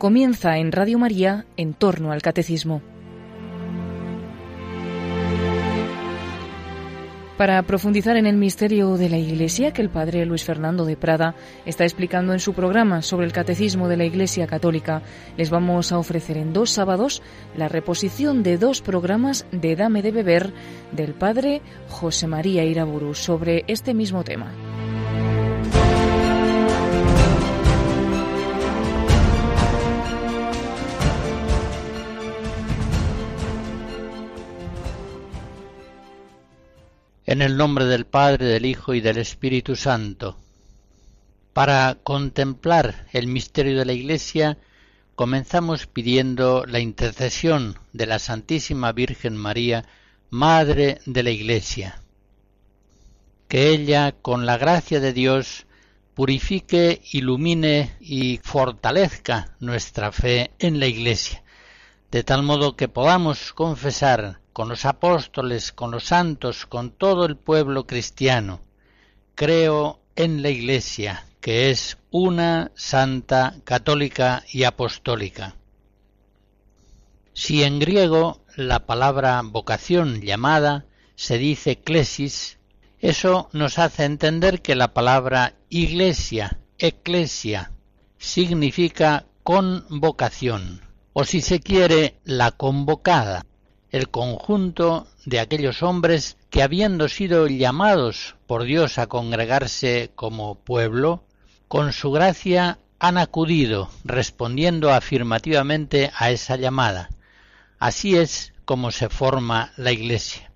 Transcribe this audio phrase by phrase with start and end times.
[0.00, 2.80] Comienza en Radio María en torno al catecismo.
[7.36, 11.34] Para profundizar en el misterio de la Iglesia que el padre Luis Fernando de Prada
[11.66, 15.02] está explicando en su programa sobre el catecismo de la Iglesia Católica,
[15.36, 17.20] les vamos a ofrecer en dos sábados
[17.54, 20.54] la reposición de dos programas de Dame de Beber
[20.92, 21.60] del padre
[21.90, 24.50] José María Iraburu sobre este mismo tema.
[37.30, 40.36] En el nombre del Padre, del Hijo y del Espíritu Santo.
[41.52, 44.58] Para contemplar el misterio de la Iglesia,
[45.14, 49.84] comenzamos pidiendo la intercesión de la Santísima Virgen María,
[50.28, 52.02] Madre de la Iglesia.
[53.46, 55.66] Que ella, con la gracia de Dios,
[56.14, 61.44] purifique, ilumine y fortalezca nuestra fe en la Iglesia,
[62.10, 67.36] de tal modo que podamos confesar con los apóstoles, con los santos, con todo el
[67.36, 68.60] pueblo cristiano.
[69.34, 75.56] Creo en la Iglesia, que es una, santa, católica y apostólica.
[77.32, 82.58] Si en griego la palabra vocación llamada se dice clesis,
[82.98, 87.72] eso nos hace entender que la palabra iglesia, eclesia,
[88.18, 90.82] significa convocación,
[91.14, 93.46] o si se quiere, la convocada
[93.90, 101.24] el conjunto de aquellos hombres que habiendo sido llamados por Dios a congregarse como pueblo,
[101.68, 107.10] con su gracia han acudido respondiendo afirmativamente a esa llamada.
[107.78, 110.52] Así es como se forma la Iglesia.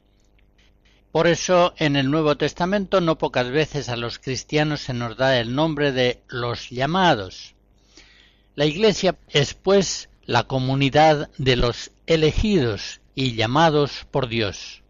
[1.10, 5.38] Por eso en el Nuevo Testamento no pocas veces a los cristianos se nos da
[5.38, 7.54] el nombre de los llamados.
[8.56, 14.82] La Iglesia es pues la comunidad de los elegidos y llamados por Dios.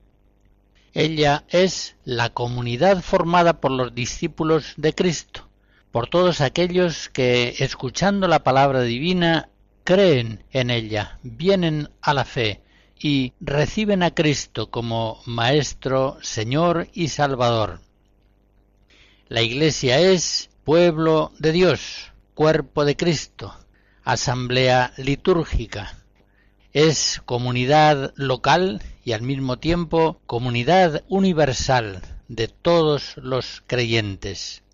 [0.93, 5.49] Ella es la comunidad formada por los discípulos de Cristo,
[5.91, 9.49] por todos aquellos que, escuchando la palabra divina,
[9.83, 12.63] creen en ella, vienen a la fe
[12.99, 17.81] y reciben a Cristo como Maestro, Señor y Salvador.
[19.29, 23.55] La Iglesia es pueblo de Dios, cuerpo de Cristo,
[24.05, 26.04] asamblea litúrgica,
[26.75, 34.65] es comunidad local y al mismo tiempo comunidad universal de todos los creyentes.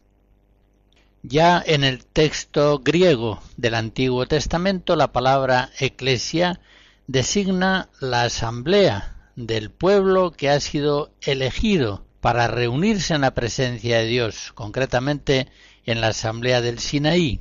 [1.23, 6.61] Ya en el texto griego del Antiguo Testamento la palabra eclesia
[7.07, 14.07] designa la asamblea del pueblo que ha sido elegido para reunirse en la presencia de
[14.07, 15.49] Dios, concretamente
[15.85, 17.41] en la asamblea del Sinaí.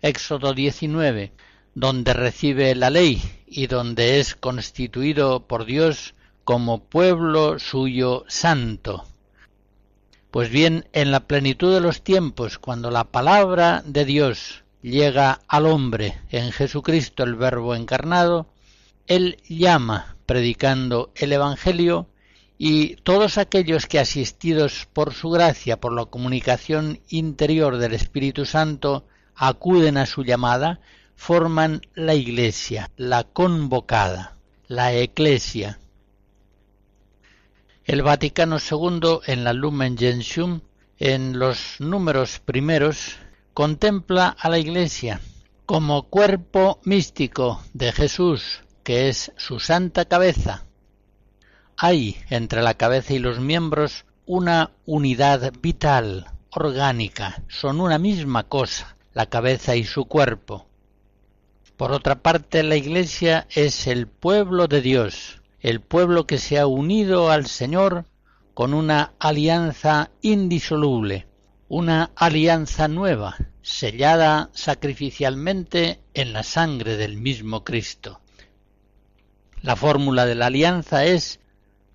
[0.00, 1.32] Éxodo 19,
[1.74, 3.20] donde recibe la ley
[3.54, 6.14] y donde es constituido por Dios
[6.44, 9.04] como pueblo suyo santo.
[10.30, 15.66] Pues bien, en la plenitud de los tiempos, cuando la palabra de Dios llega al
[15.66, 18.46] hombre en Jesucristo el Verbo encarnado,
[19.06, 22.08] Él llama, predicando el Evangelio,
[22.56, 29.04] y todos aquellos que asistidos por su gracia, por la comunicación interior del Espíritu Santo,
[29.34, 30.80] acuden a su llamada,
[31.22, 35.78] forman la Iglesia, la convocada, la Eclesia.
[37.84, 40.62] El Vaticano II en la Lumen Gentium,
[40.98, 43.18] en los números primeros,
[43.54, 45.20] contempla a la Iglesia
[45.64, 50.64] como cuerpo místico de Jesús, que es su santa cabeza.
[51.76, 58.96] Hay entre la cabeza y los miembros una unidad vital, orgánica, son una misma cosa,
[59.14, 60.66] la cabeza y su cuerpo.
[61.82, 66.68] Por otra parte, la Iglesia es el pueblo de Dios, el pueblo que se ha
[66.68, 68.04] unido al Señor
[68.54, 71.26] con una alianza indisoluble,
[71.68, 78.20] una alianza nueva, sellada sacrificialmente en la sangre del mismo Cristo.
[79.60, 81.40] La fórmula de la alianza es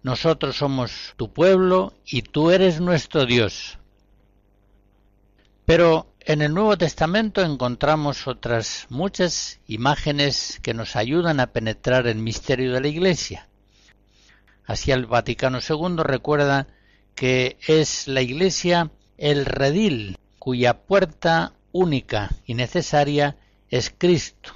[0.03, 3.77] nosotros somos tu pueblo y tú eres nuestro Dios.
[5.65, 12.17] Pero en el Nuevo Testamento encontramos otras muchas imágenes que nos ayudan a penetrar el
[12.17, 13.47] misterio de la Iglesia.
[14.65, 16.67] Así el Vaticano II recuerda
[17.15, 23.37] que es la Iglesia el redil cuya puerta única y necesaria
[23.69, 24.51] es Cristo.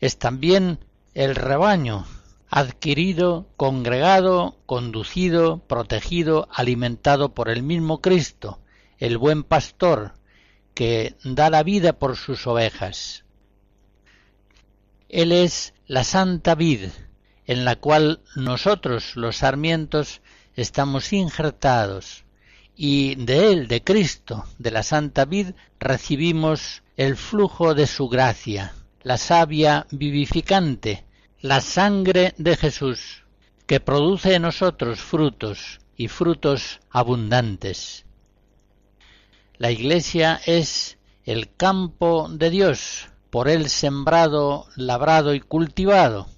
[0.00, 0.78] Es también
[1.12, 2.06] el rebaño
[2.48, 8.60] adquirido, congregado, conducido, protegido, alimentado por el mismo Cristo,
[8.96, 10.14] el buen pastor,
[10.78, 13.24] que da la vida por sus ovejas.
[15.08, 16.90] Él es la santa vid,
[17.46, 20.20] en la cual nosotros, los sarmientos,
[20.54, 22.22] estamos injertados,
[22.76, 25.48] y de Él, de Cristo, de la santa vid,
[25.80, 28.72] recibimos el flujo de su gracia,
[29.02, 31.06] la savia vivificante,
[31.40, 33.24] la sangre de Jesús,
[33.66, 38.06] que produce en nosotros frutos y frutos abundantes.
[39.58, 46.28] La Iglesia es el campo de Dios, por él sembrado, labrado y cultivado.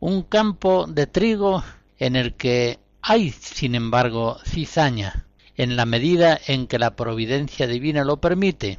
[0.00, 1.64] Un campo de trigo
[1.98, 5.24] en el que hay, sin embargo, cizaña,
[5.56, 8.78] en la medida en que la providencia divina lo permite.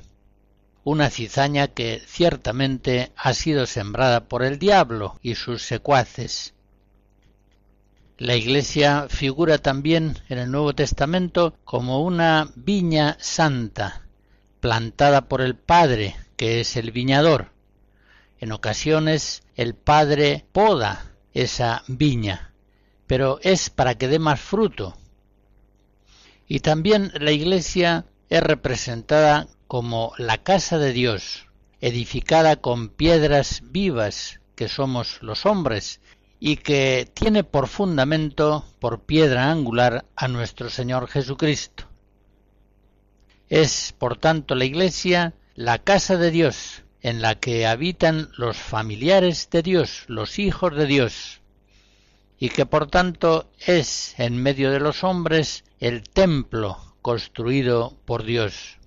[0.83, 6.53] Una cizaña que ciertamente ha sido sembrada por el diablo y sus secuaces.
[8.21, 14.03] La Iglesia figura también en el Nuevo Testamento como una viña santa,
[14.59, 17.49] plantada por el Padre, que es el viñador.
[18.39, 22.53] En ocasiones el Padre poda esa viña,
[23.07, 24.95] pero es para que dé más fruto.
[26.47, 31.47] Y también la Iglesia es representada como la casa de Dios,
[31.79, 36.01] edificada con piedras vivas, que somos los hombres,
[36.43, 41.85] y que tiene por fundamento, por piedra angular, a nuestro Señor Jesucristo.
[43.47, 49.49] Es, por tanto, la Iglesia la casa de Dios, en la que habitan los familiares
[49.51, 51.41] de Dios, los hijos de Dios,
[52.39, 58.79] y que por tanto es en medio de los hombres el templo construido por Dios.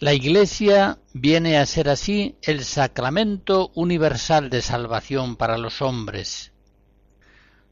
[0.00, 6.52] La Iglesia viene a ser así el sacramento universal de salvación para los hombres.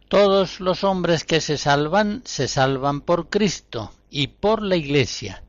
[0.08, 5.44] Todos los hombres que se salvan se salvan por Cristo y por la Iglesia,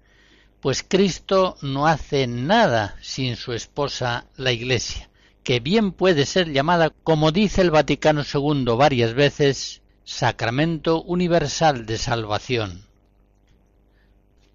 [0.62, 5.09] pues Cristo no hace nada sin su esposa la Iglesia,
[5.44, 11.97] que bien puede ser llamada, como dice el Vaticano II varias veces, sacramento universal de
[11.97, 12.85] salvación.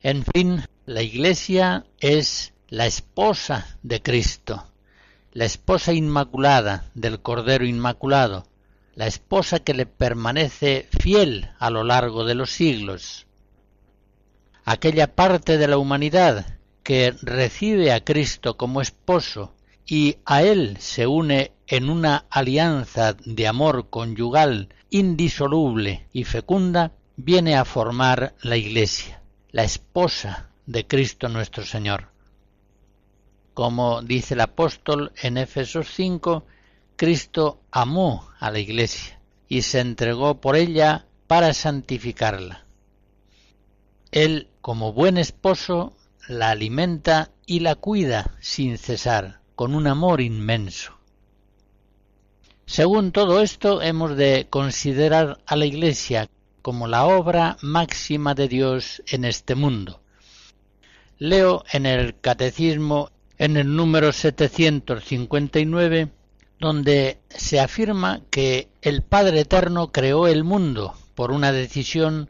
[0.02, 4.64] En fin, la Iglesia es la esposa de Cristo,
[5.32, 8.46] la esposa inmaculada del Cordero Inmaculado,
[8.94, 13.26] la esposa que le permanece fiel a lo largo de los siglos.
[14.64, 19.55] Aquella parte de la humanidad que recibe a Cristo como esposo
[19.87, 27.56] y a Él se une en una alianza de amor conyugal indisoluble y fecunda, viene
[27.56, 32.09] a formar la Iglesia la esposa de Cristo nuestro Señor.
[33.55, 36.44] Como dice el apóstol en Éfesos 5,
[36.97, 42.64] Cristo amó a la Iglesia y se entregó por ella para santificarla.
[44.11, 45.97] Él, como buen esposo,
[46.29, 50.99] la alimenta y la cuida sin cesar, con un amor inmenso.
[52.67, 56.29] Según todo esto, hemos de considerar a la Iglesia
[56.62, 60.01] como la obra máxima de Dios en este mundo.
[61.22, 66.10] Leo en el Catecismo, en el número 759,
[66.58, 72.28] donde se afirma que el Padre Eterno creó el mundo por una decisión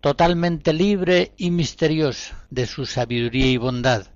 [0.00, 4.06] totalmente libre y misteriosa de su sabiduría y bondad.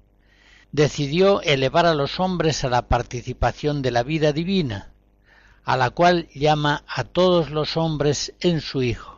[0.72, 4.94] Decidió elevar a los hombres a la participación de la vida divina,
[5.65, 9.15] a la cual llama a todos los hombres en su Hijo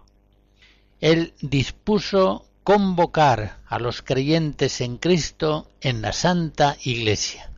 [1.01, 7.53] él dispuso convocar a los creyentes en Cristo en la Santa Iglesia.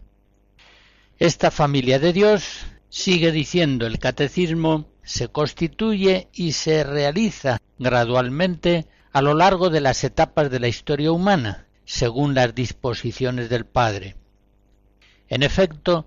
[1.19, 9.23] Esta familia de Dios, sigue diciendo el catecismo, se constituye y se realiza gradualmente a
[9.23, 14.15] lo largo de las etapas de la historia humana, según las disposiciones del Padre.
[15.31, 16.07] En efecto,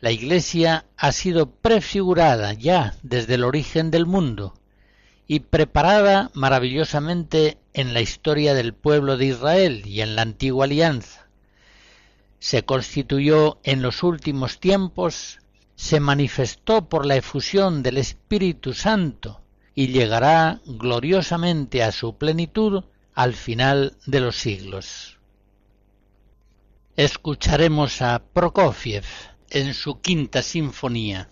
[0.00, 4.59] la Iglesia ha sido prefigurada ya desde el origen del mundo,
[5.32, 11.28] y preparada maravillosamente en la historia del pueblo de Israel y en la antigua alianza.
[12.40, 15.38] Se constituyó en los últimos tiempos,
[15.76, 19.40] se manifestó por la efusión del Espíritu Santo
[19.76, 22.82] y llegará gloriosamente a su plenitud
[23.14, 25.20] al final de los siglos.
[26.96, 29.04] Escucharemos a Prokofiev
[29.48, 31.30] en su quinta sinfonía.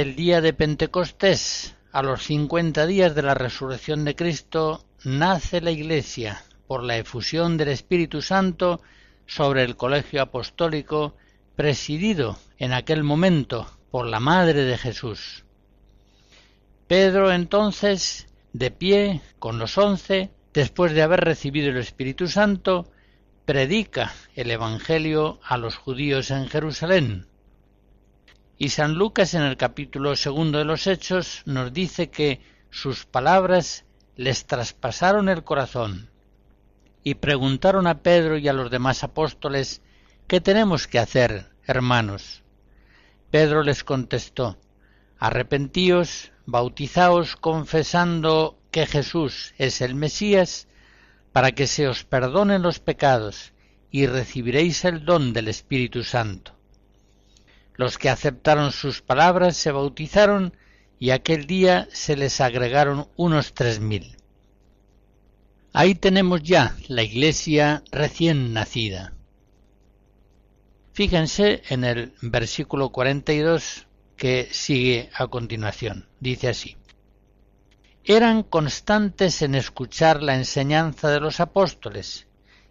[0.00, 5.72] El día de Pentecostés, a los cincuenta días de la resurrección de Cristo, nace la
[5.72, 8.80] Iglesia por la efusión del Espíritu Santo
[9.26, 11.16] sobre el colegio apostólico
[11.54, 15.44] presidido en aquel momento por la Madre de Jesús.
[16.86, 22.90] Pedro entonces, de pie, con los once, después de haber recibido el Espíritu Santo,
[23.44, 27.26] predica el Evangelio a los judíos en Jerusalén.
[28.62, 33.86] Y San Lucas en el capítulo segundo de los Hechos nos dice que sus palabras
[34.16, 36.10] les traspasaron el corazón
[37.02, 39.80] y preguntaron a Pedro y a los demás apóstoles
[40.26, 42.42] ¿Qué tenemos que hacer, hermanos?
[43.30, 44.58] Pedro les contestó
[45.18, 50.68] Arrepentíos, bautizaos confesando que Jesús es el Mesías,
[51.32, 53.54] para que se os perdonen los pecados
[53.90, 56.59] y recibiréis el don del Espíritu Santo.
[57.80, 60.54] Los que aceptaron sus palabras se bautizaron
[60.98, 64.18] y aquel día se les agregaron unos tres mil.
[65.72, 69.14] Ahí tenemos ya la iglesia recién nacida.
[70.92, 76.06] Fíjense en el versículo 42 que sigue a continuación.
[76.20, 76.76] Dice así.
[78.04, 82.26] Eran constantes en escuchar la enseñanza de los apóstoles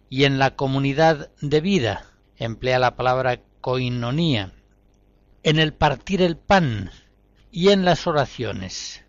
[0.08, 4.52] y en la comunidad de vida, emplea la palabra coinonía,
[5.42, 6.90] en el partir el pan
[7.50, 9.04] y en las oraciones.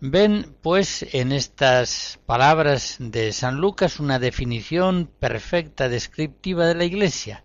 [0.00, 7.44] Ven, pues, en estas palabras de San Lucas una definición perfecta, descriptiva de la Iglesia,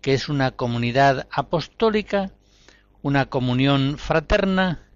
[0.00, 2.30] que es una comunidad apostólica,
[3.02, 4.88] una comunión fraterna,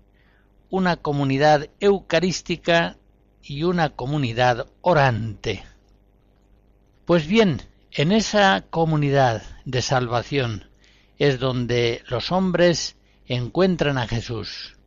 [0.68, 2.96] una comunidad eucarística
[3.42, 5.64] y una comunidad orante.
[7.06, 10.69] Pues bien, en esa comunidad de salvación
[11.20, 12.96] es donde los hombres
[13.26, 14.78] encuentran a Jesús.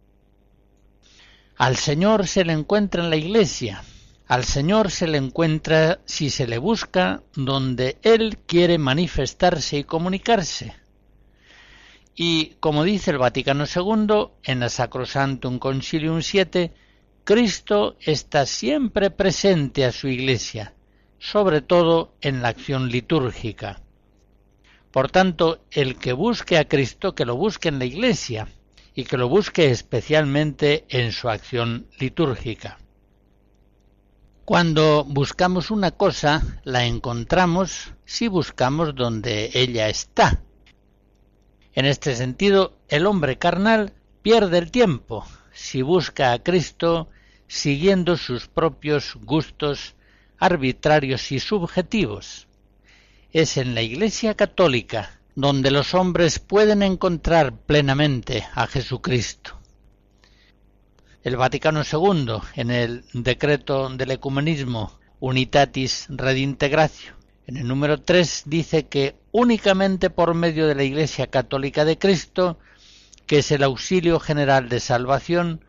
[1.58, 3.84] Al Señor se le encuentra en la iglesia,
[4.28, 10.74] al Señor se le encuentra si se le busca donde Él quiere manifestarse y comunicarse.
[12.16, 16.72] Y como dice el Vaticano II en la Sacrosantum Concilium VII,
[17.24, 20.74] Cristo está siempre presente a su Iglesia,
[21.20, 23.84] sobre todo en la acción litúrgica.
[24.94, 28.48] Por tanto, el que busque a Cristo, que lo busque en la Iglesia,
[28.94, 32.78] y que lo busque especialmente en su acción litúrgica.
[34.46, 40.44] Cuando buscamos una cosa, la encontramos si buscamos donde ella está.
[41.74, 47.10] En este sentido, el hombre carnal pierde el tiempo si busca a Cristo
[47.48, 49.96] siguiendo sus propios gustos
[50.38, 52.48] arbitrarios y subjetivos.
[53.34, 59.60] Es en la Iglesia católica donde los hombres pueden encontrar plenamente a Jesucristo.
[61.24, 67.14] El Vaticano II, en el decreto del ecumenismo Unitatis Redintegratio,
[67.48, 72.60] en el número 3 dice que únicamente por medio de la Iglesia Católica de Cristo,
[73.26, 75.66] que es el auxilio general de salvación,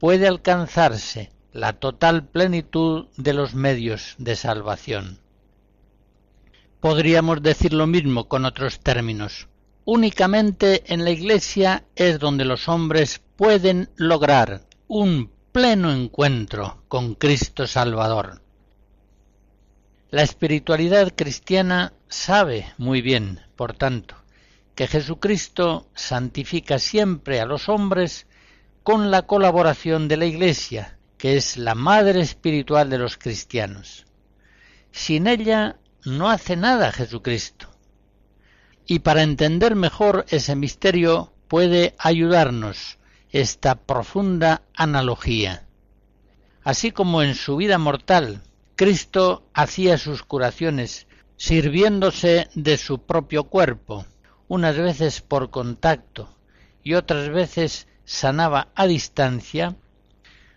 [0.00, 5.20] puede alcanzarse la total plenitud de los medios de salvación.
[6.86, 9.48] Podríamos decir lo mismo con otros términos.
[9.86, 17.66] Únicamente en la Iglesia es donde los hombres pueden lograr un pleno encuentro con Cristo
[17.66, 18.40] Salvador.
[20.10, 24.14] La espiritualidad cristiana sabe muy bien, por tanto,
[24.76, 28.28] que Jesucristo santifica siempre a los hombres
[28.84, 34.06] con la colaboración de la Iglesia, que es la madre espiritual de los cristianos.
[34.92, 37.68] Sin ella no hace nada Jesucristo.
[38.86, 42.98] Y para entender mejor ese misterio puede ayudarnos
[43.30, 45.66] esta profunda analogía.
[46.62, 48.42] Así como en su vida mortal
[48.76, 54.06] Cristo hacía sus curaciones sirviéndose de su propio cuerpo,
[54.48, 56.28] unas veces por contacto
[56.84, 59.76] y otras veces sanaba a distancia,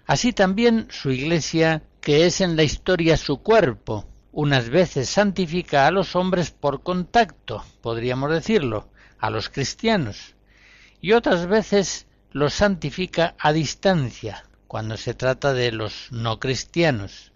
[0.05, 5.91] así también su iglesia, que es en la historia su cuerpo, unas veces santifica a
[5.91, 10.35] los hombres por contacto, podríamos decirlo, a los cristianos,
[11.01, 17.31] y otras veces los santifica a distancia, cuando se trata de los no cristianos.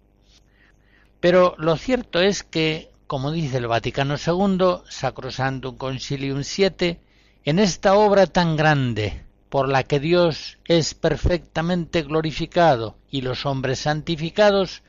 [1.20, 7.00] Pero lo cierto es que, como dice el Vaticano II, Sacrosantum Concilium VII,
[7.46, 13.80] en esta obra tan grande, por la que Dios es perfectamente glorificado y los hombres
[13.80, 14.84] santificados,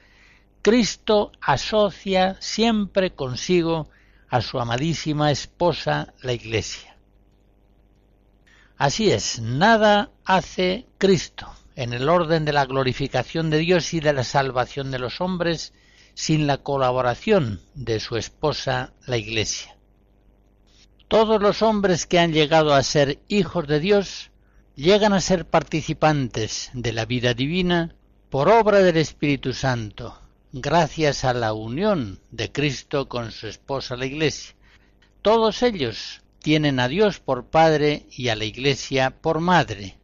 [0.65, 3.91] Cristo asocia siempre consigo
[4.31, 6.97] a su amadísima esposa, la Iglesia.
[8.79, 14.15] Así es, nada hace Cristo en el orden de la glorificación de Dios y de
[14.15, 15.75] la salvación de los hombres
[16.15, 19.77] sin la colaboración de su esposa, la Iglesia.
[21.09, 24.31] Todos los hombres que han llegado a ser hijos de Dios
[24.77, 27.97] llegan a ser participantes de la vida divina
[28.31, 30.24] por obra del Espíritu Santo,
[30.57, 34.55] gracias a la unión de Cristo con su esposa la Iglesia.
[35.21, 39.99] Todos ellos tienen a Dios por Padre y a la Iglesia por Madre.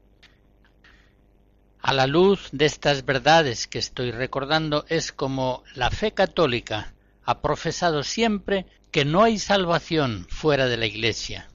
[1.80, 7.42] A la luz de estas verdades que estoy recordando es como la fe católica ha
[7.42, 11.48] profesado siempre que no hay salvación fuera de la Iglesia.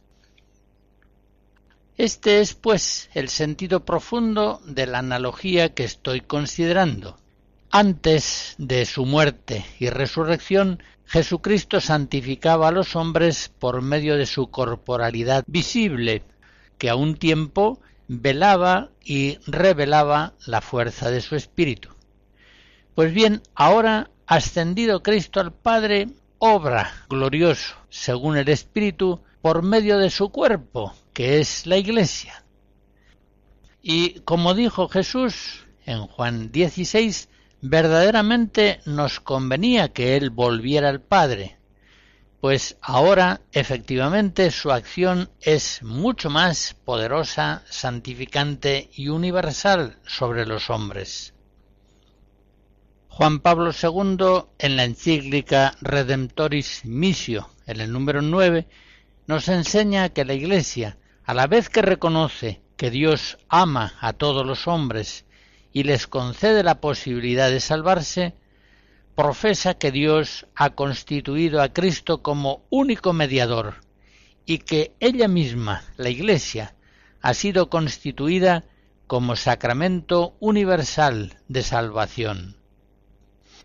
[1.97, 7.17] Este es, pues, el sentido profundo de la analogía que estoy considerando.
[7.71, 14.47] Antes de su muerte y resurrección, Jesucristo santificaba a los hombres por medio de su
[14.47, 16.23] corporalidad visible,
[16.77, 21.89] que a un tiempo velaba y revelaba la fuerza de su espíritu.
[22.95, 30.09] Pues bien, ahora, ascendido Cristo al Padre, obra glorioso, según el Espíritu, por medio de
[30.09, 32.43] su cuerpo, que es la Iglesia.
[33.81, 37.29] Y como dijo Jesús en Juan 16,
[37.67, 41.57] verdaderamente nos convenía que Él volviera al Padre,
[42.39, 51.33] pues ahora efectivamente su acción es mucho más poderosa, santificante y universal sobre los hombres.
[53.09, 58.67] Juan Pablo II, en la encíclica Redemptoris Missio, en el número 9,
[59.25, 64.45] nos enseña que la Iglesia, a la vez que reconoce que Dios ama a todos
[64.45, 65.24] los hombres
[65.75, 68.33] y les concede la posibilidad de salvarse,
[69.13, 73.81] profesa que Dios ha constituido a Cristo como único mediador
[74.45, 76.75] y que ella misma, la Iglesia,
[77.21, 78.63] ha sido constituida
[79.05, 82.55] como sacramento universal de salvación.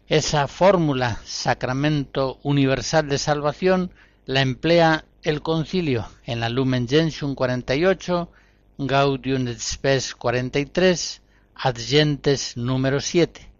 [0.08, 3.92] Esa fórmula sacramento universal de salvación
[4.26, 8.32] la emplea el concilio en la Lumen Gentium 48,
[8.78, 11.22] Gaudium et Spes 43,
[11.62, 13.52] Adgentes número 7,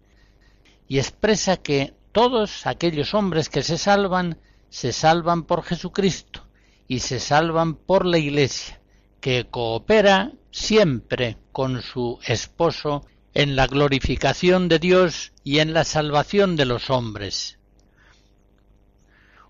[0.87, 4.39] y expresa que todos aquellos hombres que se salvan,
[4.71, 6.47] se salvan por Jesucristo
[6.87, 8.81] y se salvan por la Iglesia,
[9.19, 16.55] que coopera siempre con su esposo en la glorificación de Dios y en la salvación
[16.55, 17.59] de los hombres.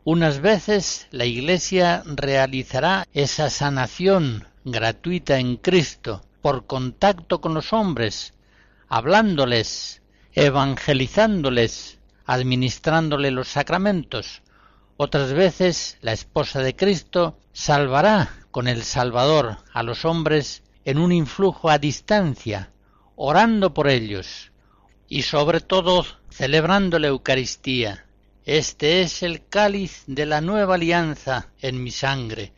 [0.04, 8.34] Unas veces la Iglesia realizará esa sanación gratuita en Cristo por contacto con los hombres,
[8.91, 10.01] hablándoles,
[10.34, 14.41] evangelizándoles, administrándole los sacramentos.
[14.97, 21.13] Otras veces la esposa de Cristo salvará con el Salvador a los hombres en un
[21.13, 22.73] influjo a distancia,
[23.15, 24.51] orando por ellos
[25.08, 28.06] y sobre todo celebrando la Eucaristía.
[28.43, 32.51] Este es el cáliz de la nueva alianza en mi sangre,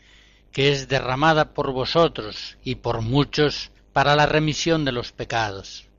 [0.52, 5.93] que es derramada por vosotros y por muchos para la remisión de los pecados.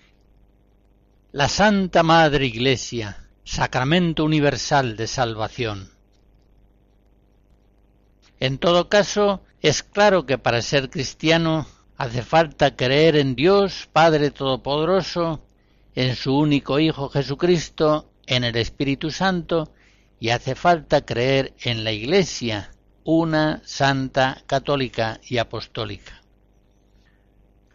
[1.34, 5.90] La Santa Madre Iglesia, sacramento universal de salvación.
[8.38, 11.66] En todo caso, es claro que para ser cristiano
[11.96, 15.44] Hace falta creer en Dios, Padre Todopoderoso,
[15.96, 19.72] en su único Hijo Jesucristo, en el Espíritu Santo,
[20.20, 22.70] y hace falta creer en la Iglesia,
[23.02, 26.23] una, santa, católica y apostólica.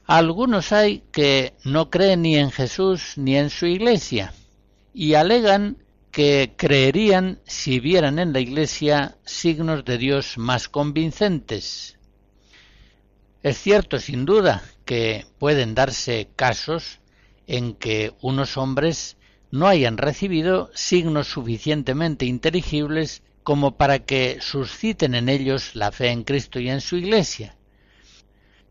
[0.09, 4.33] Algunos hay que no creen ni en Jesús ni en su Iglesia,
[4.91, 5.77] y alegan
[6.09, 11.99] que creerían si vieran en la Iglesia signos de Dios más convincentes,
[13.43, 17.01] es cierto, sin duda, que pueden darse casos
[17.45, 19.15] en que unos hombres
[19.51, 26.23] no hayan recibido signos suficientemente inteligibles como para que susciten en ellos la fe en
[26.23, 27.58] Cristo y en su Iglesia.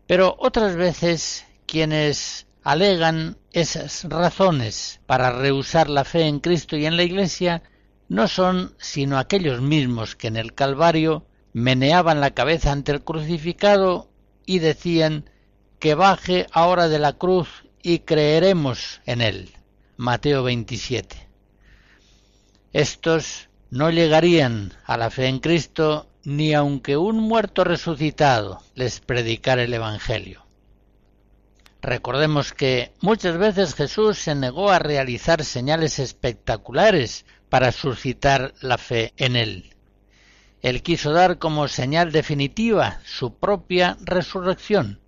[0.09, 6.97] Pero otras veces quienes alegan esas razones para rehusar la fe en Cristo y en
[6.97, 7.61] la Iglesia
[8.07, 14.09] no son sino aquellos mismos que en el Calvario meneaban la cabeza ante el crucificado
[14.47, 15.29] y decían
[15.77, 17.47] que baje ahora de la cruz
[17.83, 19.51] y creeremos en él.
[19.95, 21.27] Mateo 27.
[22.73, 29.63] Estos no llegarían a la fe en Cristo ni aunque un muerto resucitado les predicara
[29.63, 30.45] el Evangelio.
[31.81, 39.13] Recordemos que muchas veces Jesús se negó a realizar señales espectaculares para suscitar la fe
[39.17, 39.75] en él.
[40.61, 44.99] Él quiso dar como señal definitiva su propia resurrección,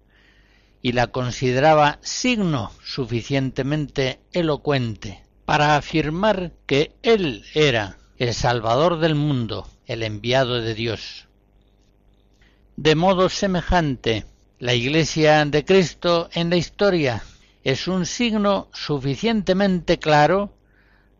[0.81, 9.67] y la consideraba signo suficientemente elocuente para afirmar que Él era el Salvador del mundo,
[9.85, 11.27] el enviado de Dios.
[12.75, 14.25] De modo semejante,
[14.59, 17.23] la Iglesia de Cristo en la historia
[17.63, 20.53] es un signo suficientemente claro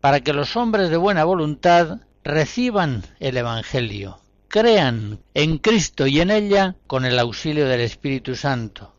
[0.00, 6.30] para que los hombres de buena voluntad reciban el Evangelio, crean en Cristo y en
[6.30, 8.94] ella con el auxilio del Espíritu Santo.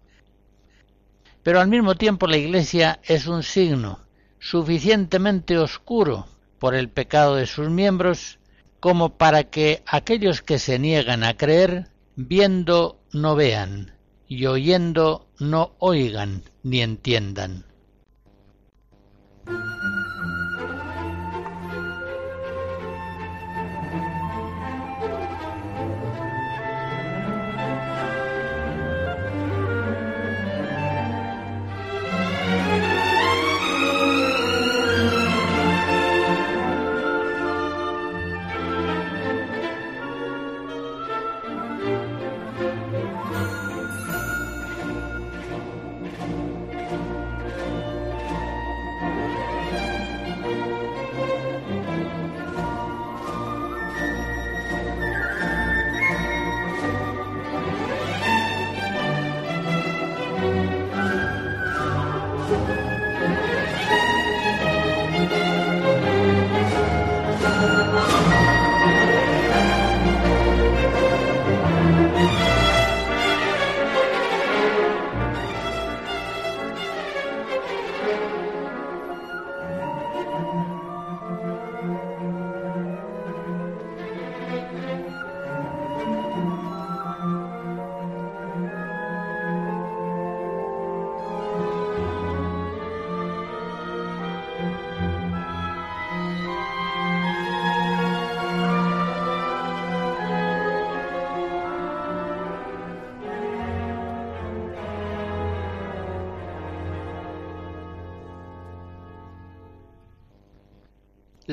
[1.42, 4.00] Pero al mismo tiempo la Iglesia es un signo
[4.40, 6.28] suficientemente oscuro
[6.60, 8.40] por el pecado de sus miembros
[8.84, 13.94] como para que aquellos que se niegan a creer, viendo no vean
[14.28, 17.64] y oyendo no oigan ni entiendan.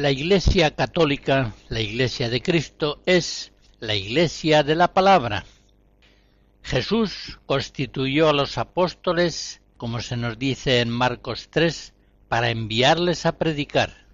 [0.01, 5.45] La Iglesia católica, la Iglesia de Cristo, es la Iglesia de la palabra.
[6.63, 11.93] Jesús constituyó a los apóstoles, como se nos dice en Marcos 3,
[12.29, 14.07] para enviarles a predicar.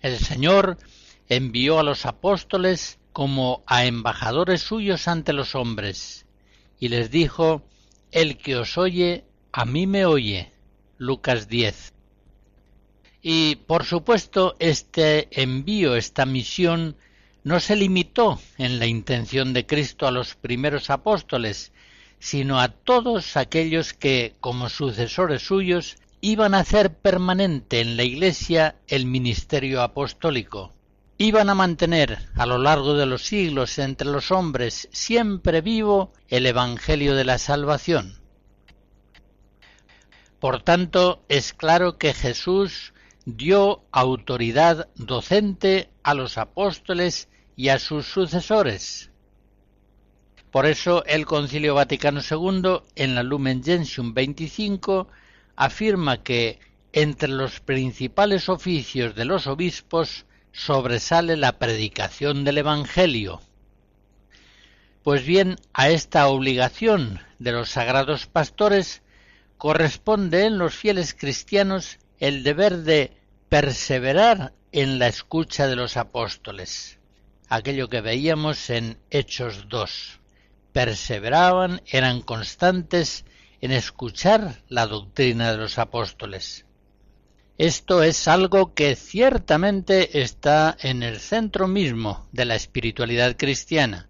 [0.00, 0.78] El Señor
[1.28, 6.24] envió a los apóstoles como a embajadores suyos ante los hombres,
[6.80, 7.68] y les dijo,
[8.12, 10.54] El que os oye, a mí me oye.
[10.96, 11.93] Lucas 10.
[13.26, 16.94] Y por supuesto este envío, esta misión,
[17.42, 21.72] no se limitó en la intención de Cristo a los primeros apóstoles,
[22.18, 28.76] sino a todos aquellos que, como sucesores suyos, iban a hacer permanente en la Iglesia
[28.88, 30.74] el ministerio apostólico.
[31.16, 36.44] Iban a mantener a lo largo de los siglos entre los hombres siempre vivo el
[36.44, 38.18] Evangelio de la Salvación.
[40.40, 42.92] Por tanto, es claro que Jesús
[43.24, 49.10] dio autoridad docente a los apóstoles y a sus sucesores.
[50.50, 55.08] Por eso el Concilio Vaticano II, en la Lumen Gentium 25,
[55.56, 56.60] afirma que
[56.92, 63.40] entre los principales oficios de los obispos sobresale la predicación del Evangelio.
[65.02, 69.02] Pues bien, a esta obligación de los sagrados pastores
[69.58, 73.16] corresponde en los fieles cristianos el deber de
[73.48, 76.98] perseverar en la escucha de los apóstoles,
[77.48, 80.20] aquello que veíamos en Hechos 2.
[80.72, 83.24] Perseveraban, eran constantes
[83.60, 86.66] en escuchar la doctrina de los apóstoles.
[87.56, 94.08] Esto es algo que ciertamente está en el centro mismo de la espiritualidad cristiana.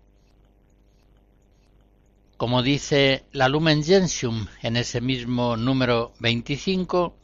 [2.38, 7.14] Como dice la Lumen Gentium en ese mismo número 25,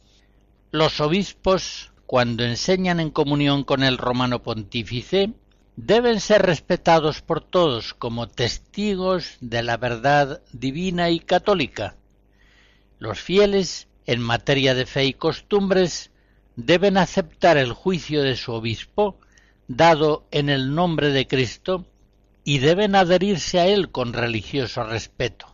[0.71, 5.33] los obispos, cuando enseñan en comunión con el romano pontífice,
[5.75, 11.97] deben ser respetados por todos como testigos de la verdad divina y católica.
[12.99, 16.11] Los fieles, en materia de fe y costumbres,
[16.55, 19.19] deben aceptar el juicio de su obispo,
[19.67, 21.85] dado en el nombre de Cristo,
[22.45, 25.50] y deben adherirse a él con religioso respeto.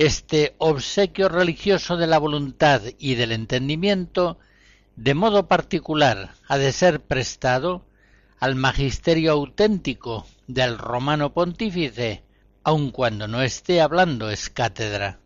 [0.00, 4.38] Este obsequio religioso de la voluntad y del entendimiento,
[4.96, 7.84] de modo particular, ha de ser prestado
[8.38, 12.22] al magisterio auténtico del romano pontífice,
[12.64, 15.18] aun cuando no esté hablando es cátedra.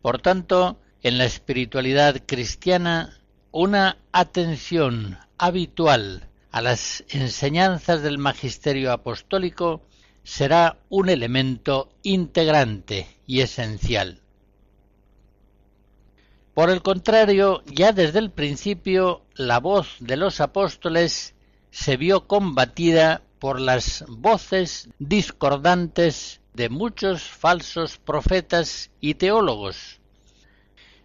[0.00, 9.82] Por tanto, en la espiritualidad cristiana, una atención habitual a las enseñanzas del magisterio apostólico
[10.24, 14.20] será un elemento integrante y esencial.
[16.54, 21.34] Por el contrario, ya desde el principio la voz de los apóstoles
[21.70, 30.00] se vio combatida por las voces discordantes de muchos falsos profetas y teólogos.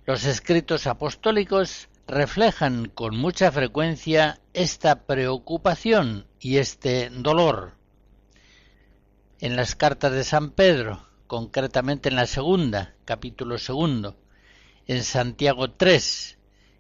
[0.06, 7.79] Los escritos apostólicos reflejan con mucha frecuencia esta preocupación y este dolor.
[9.42, 14.18] En las cartas de San Pedro, concretamente en la segunda, capítulo segundo,
[14.86, 16.38] en Santiago 3,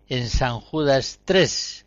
[0.09, 1.85] en San Judas 3,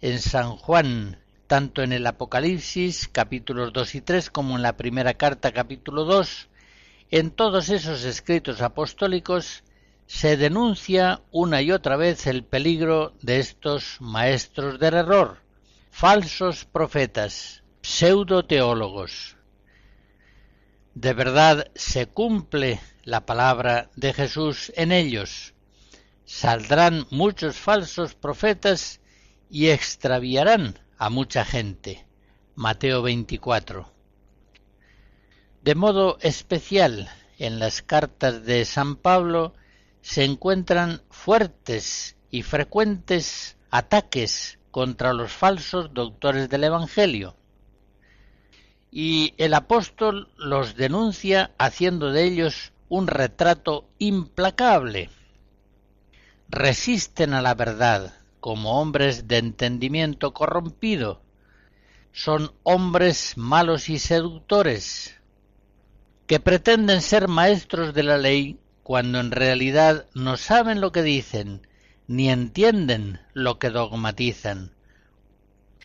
[0.00, 5.12] en San Juan, tanto en el Apocalipsis capítulos 2 y 3 como en la primera
[5.12, 6.48] carta capítulo 2,
[7.10, 9.64] en todos esos escritos apostólicos
[10.06, 15.42] se denuncia una y otra vez el peligro de estos maestros del error,
[15.90, 19.35] falsos profetas, pseudo-teólogos.
[20.96, 25.52] De verdad se cumple la palabra de Jesús en ellos.
[26.24, 29.02] Saldrán muchos falsos profetas
[29.50, 32.06] y extraviarán a mucha gente.
[32.54, 33.92] Mateo 24.
[35.60, 39.52] De modo especial, en las cartas de San Pablo
[40.00, 47.36] se encuentran fuertes y frecuentes ataques contra los falsos doctores del Evangelio.
[48.90, 55.10] Y el apóstol los denuncia haciendo de ellos un retrato implacable.
[56.48, 61.20] Resisten a la verdad como hombres de entendimiento corrompido.
[62.12, 65.16] Son hombres malos y seductores,
[66.28, 71.66] que pretenden ser maestros de la ley cuando en realidad no saben lo que dicen,
[72.06, 74.75] ni entienden lo que dogmatizan.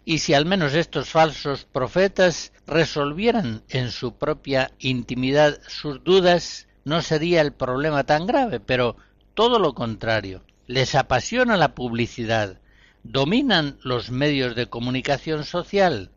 [0.04, 7.02] Y si al menos estos falsos profetas resolvieran en su propia intimidad sus dudas, no
[7.02, 8.96] sería el problema tan grave, pero
[9.34, 10.44] todo lo contrario.
[10.68, 12.60] Les apasiona la publicidad,
[13.04, 16.10] dominan los medios de comunicación social,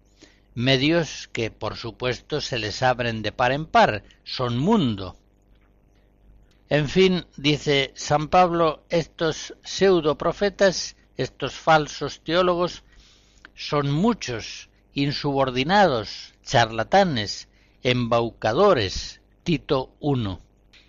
[0.54, 5.16] medios que por supuesto se les abren de par en par, son mundo.
[6.70, 12.84] En fin, dice San Pablo, estos pseudoprofetas, estos falsos teólogos,
[13.54, 17.48] son muchos, insubordinados, charlatanes,
[17.82, 20.38] embaucadores, Tito I,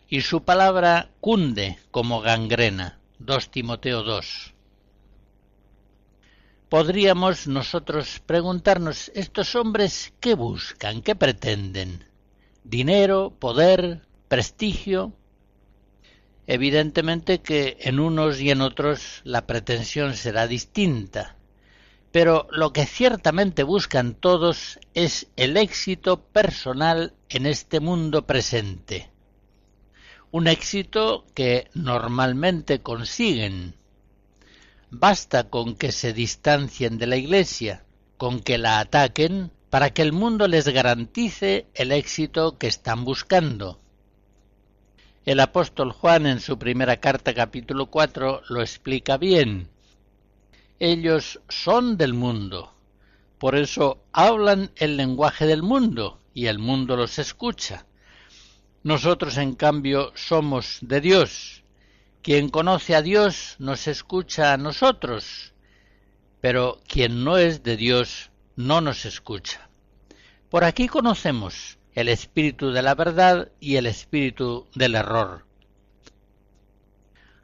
[0.08, 4.54] y su palabra cunde como gangrena, 2 Timoteo 2.
[6.70, 12.06] Podríamos nosotros preguntarnos, ¿estos hombres qué buscan, qué pretenden?
[12.64, 15.14] ¿Dinero, poder, prestigio?
[16.48, 21.35] Evidentemente que en unos y en otros la pretensión será distinta,
[22.16, 29.12] pero lo que ciertamente buscan todos es el éxito personal en este mundo presente.
[30.32, 33.76] Un éxito que normalmente consiguen.
[34.90, 37.84] Basta con que se distancien de la Iglesia,
[38.16, 43.82] con que la ataquen, para que el mundo les garantice el éxito que están buscando.
[45.26, 49.75] El apóstol Juan en su primera carta capítulo 4 lo explica bien.
[50.80, 52.74] Ellos son del mundo,
[53.40, 57.86] por eso hablan el lenguaje del mundo y el mundo los escucha.
[58.84, 61.64] Nosotros, en cambio, somos de Dios.
[62.22, 65.54] Quien conoce a Dios nos escucha a nosotros,
[66.42, 69.70] pero quien no es de Dios no nos escucha.
[70.50, 75.46] Por aquí conocemos el espíritu de la verdad y el espíritu del error.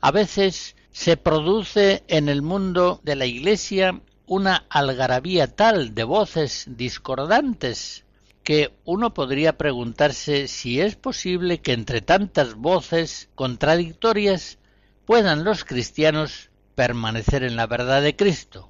[0.01, 6.65] A veces se produce en el mundo de la Iglesia una algarabía tal de voces
[6.69, 8.05] discordantes
[8.43, 14.57] que uno podría preguntarse si es posible que entre tantas voces contradictorias
[15.05, 18.69] puedan los cristianos permanecer en la verdad de Cristo.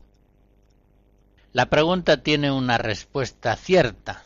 [1.54, 4.26] La pregunta tiene una respuesta cierta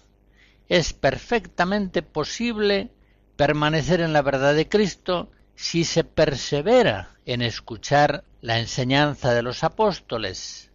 [0.68, 2.90] es perfectamente posible
[3.36, 9.64] permanecer en la verdad de Cristo si se persevera en escuchar la enseñanza de los
[9.64, 10.72] apóstoles.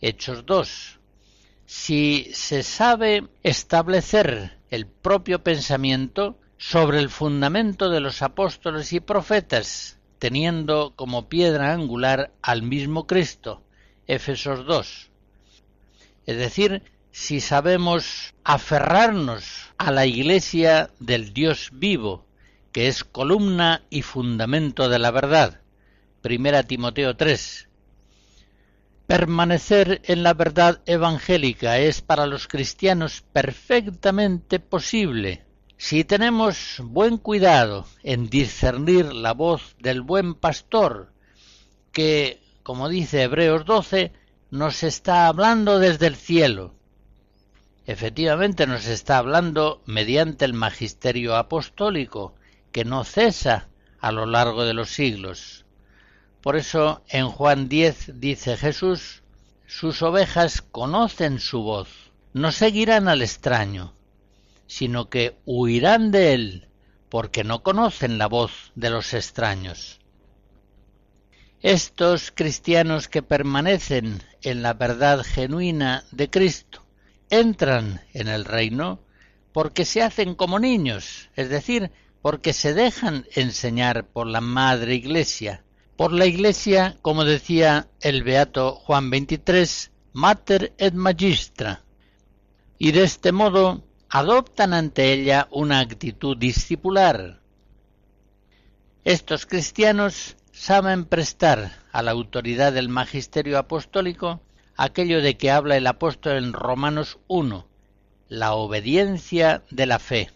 [0.00, 0.98] Hechos 2.
[1.66, 9.98] Si se sabe establecer el propio pensamiento sobre el fundamento de los apóstoles y profetas,
[10.18, 13.62] teniendo como piedra angular al mismo Cristo.
[14.06, 15.10] Efesos 2.
[16.26, 22.24] Es decir, si sabemos aferrarnos a la Iglesia del Dios vivo,
[22.72, 25.60] que es columna y fundamento de la verdad.
[26.22, 27.68] Primera Timoteo 3.
[29.06, 35.44] Permanecer en la verdad evangélica es para los cristianos perfectamente posible
[35.82, 41.12] si tenemos buen cuidado en discernir la voz del buen pastor,
[41.90, 44.12] que, como dice Hebreos 12,
[44.52, 46.76] nos está hablando desde el cielo.
[47.84, 52.36] Efectivamente nos está hablando mediante el magisterio apostólico,
[52.72, 53.68] que no cesa
[54.00, 55.64] a lo largo de los siglos.
[56.40, 59.22] Por eso en Juan 10 dice Jesús,
[59.66, 61.88] sus ovejas conocen su voz,
[62.32, 63.94] no seguirán al extraño,
[64.66, 66.68] sino que huirán de él,
[67.08, 70.00] porque no conocen la voz de los extraños.
[71.60, 76.84] Estos cristianos que permanecen en la verdad genuina de Cristo
[77.30, 79.00] entran en el reino
[79.52, 85.64] porque se hacen como niños, es decir, porque se dejan enseñar por la Madre Iglesia,
[85.96, 91.82] por la Iglesia, como decía el beato Juan 23, Mater et Magistra,
[92.78, 97.40] y de este modo adoptan ante ella una actitud discipular.
[99.04, 104.40] Estos cristianos saben prestar a la autoridad del magisterio apostólico
[104.76, 107.66] aquello de que habla el apóstol en Romanos 1,
[108.28, 110.30] la obediencia de la fe.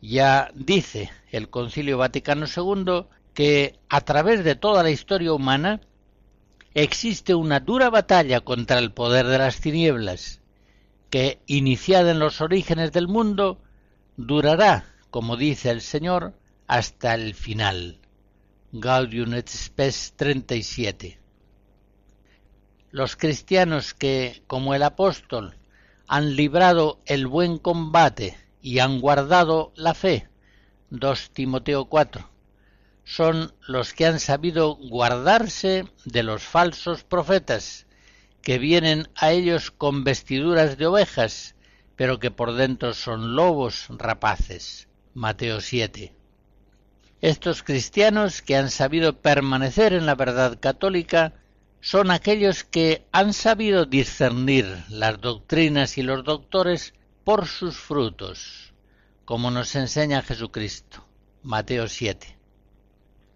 [0.00, 5.80] Ya dice el Concilio Vaticano II que a través de toda la historia humana
[6.74, 10.40] existe una dura batalla contra el poder de las tinieblas,
[11.10, 13.60] que, iniciada en los orígenes del mundo,
[14.16, 16.34] durará, como dice el Señor,
[16.66, 17.98] hasta el final.
[18.72, 21.18] Gaudium et Spes 37.
[22.92, 25.56] Los cristianos que, como el apóstol,
[26.06, 30.28] han librado el buen combate y han guardado la fe,
[30.90, 32.28] 2 Timoteo 4,
[33.04, 37.86] son los que han sabido guardarse de los falsos profetas,
[38.42, 41.54] que vienen a ellos con vestiduras de ovejas,
[41.96, 44.88] pero que por dentro son lobos rapaces.
[45.12, 46.14] Mateo 7.
[47.20, 51.34] Estos cristianos que han sabido permanecer en la verdad católica
[51.80, 58.72] son aquellos que han sabido discernir las doctrinas y los doctores por sus frutos,
[59.24, 61.04] como nos enseña Jesucristo.
[61.42, 62.38] Mateo 7.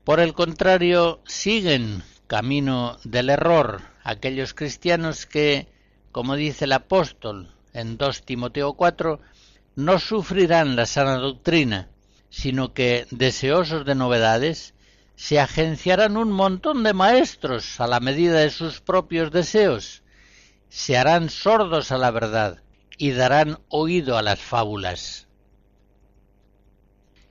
[0.04, 5.68] Por el contrario, siguen camino del error aquellos cristianos que,
[6.12, 9.20] como dice el apóstol en 2 Timoteo 4,
[9.76, 11.88] no sufrirán la sana doctrina,
[12.30, 14.74] sino que, deseosos de novedades,
[15.16, 20.02] se agenciarán un montón de maestros a la medida de sus propios deseos,
[20.68, 22.63] se harán sordos a la verdad
[22.96, 25.28] y darán oído a las fábulas.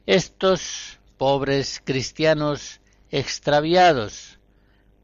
[0.06, 4.40] Estos pobres cristianos extraviados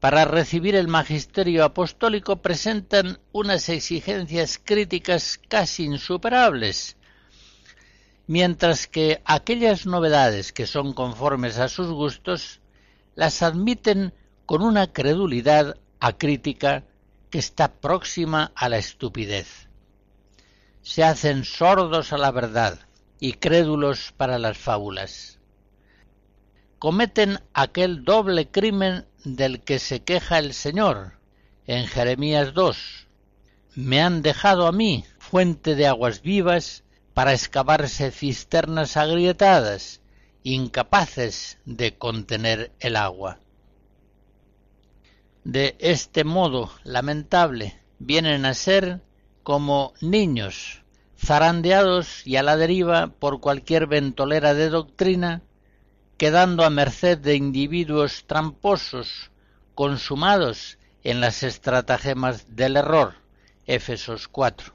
[0.00, 6.96] para recibir el magisterio apostólico presentan unas exigencias críticas casi insuperables,
[8.26, 12.60] mientras que aquellas novedades que son conformes a sus gustos
[13.14, 14.14] las admiten
[14.46, 16.84] con una credulidad acrítica
[17.30, 19.69] que está próxima a la estupidez.
[20.82, 22.78] Se hacen sordos a la verdad
[23.18, 25.38] y crédulos para las fábulas.
[26.78, 31.18] Cometen aquel doble crimen del que se queja el Señor
[31.66, 33.06] en Jeremías 2.
[33.74, 36.82] Me han dejado a mí fuente de aguas vivas
[37.14, 40.00] para excavarse cisternas agrietadas,
[40.42, 43.38] incapaces de contener el agua.
[45.44, 49.02] De este modo lamentable vienen a ser
[49.50, 50.84] como niños,
[51.18, 55.42] zarandeados y a la deriva por cualquier ventolera de doctrina,
[56.18, 59.32] quedando a merced de individuos tramposos,
[59.74, 63.14] consumados en las estratagemas del error.
[63.66, 64.72] Éfesos 4.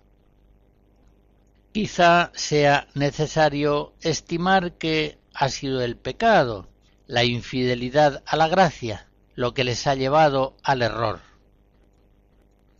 [1.71, 6.67] Quizá sea necesario estimar que ha sido el pecado,
[7.07, 11.21] la infidelidad a la gracia, lo que les ha llevado al error.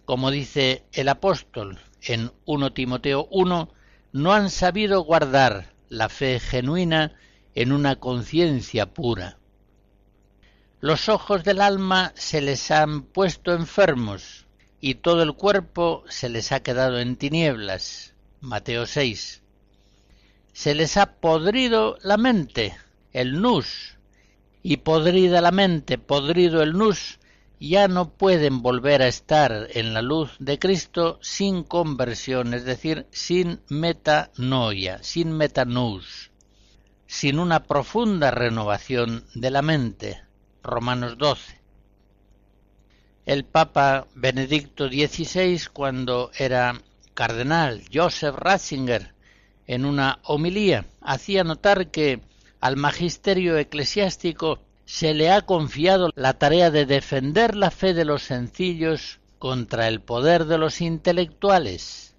[0.06, 3.70] Como dice el apóstol en 1 Timoteo 1,
[4.14, 7.14] no han sabido guardar la fe genuina
[7.56, 9.40] en una conciencia pura.
[10.80, 14.46] Los ojos del alma se les han puesto enfermos
[14.80, 18.14] y todo el cuerpo se les ha quedado en tinieblas.
[18.42, 19.42] Mateo 6.
[20.54, 22.78] Se les ha podrido la mente,
[23.12, 23.98] el nus,
[24.62, 27.20] y podrida la mente, podrido el nus,
[27.60, 33.08] ya no pueden volver a estar en la luz de Cristo sin conversión, es decir,
[33.12, 36.32] sin metanoia, sin metanus.
[37.08, 40.22] sin una profunda renovación de la mente.
[40.64, 41.62] Romanos 12.
[43.26, 46.82] El Papa Benedicto XVI, cuando era
[47.14, 49.14] cardenal Joseph Ratzinger,
[49.68, 52.22] en una homilía, hacía notar que
[52.60, 58.24] al magisterio eclesiástico se le ha confiado la tarea de defender la fe de los
[58.24, 62.16] sencillos contra el poder de los intelectuales.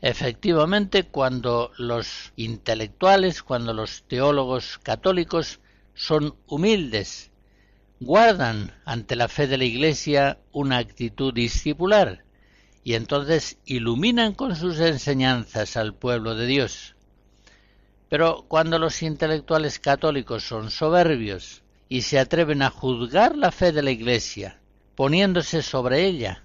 [0.00, 5.60] Efectivamente, cuando los intelectuales, cuando los teólogos católicos
[5.94, 7.32] son humildes,
[7.98, 12.24] guardan ante la fe de la Iglesia una actitud discipular
[12.84, 16.94] y entonces iluminan con sus enseñanzas al pueblo de Dios.
[18.08, 23.82] Pero cuando los intelectuales católicos son soberbios y se atreven a juzgar la fe de
[23.82, 24.60] la Iglesia,
[24.94, 26.44] poniéndose sobre ella,